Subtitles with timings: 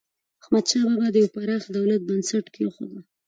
[0.41, 2.91] احمدشاه بابا د یو پراخ دولت بنسټ کېښود.